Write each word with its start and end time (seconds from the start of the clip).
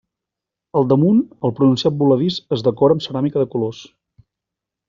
Al 0.79 0.87
damunt, 0.93 1.19
el 1.49 1.53
pronunciat 1.59 1.99
voladís 2.01 2.39
es 2.57 2.67
decora 2.71 2.99
amb 2.99 3.07
ceràmica 3.09 3.45
de 3.45 3.49
colors. 3.55 3.87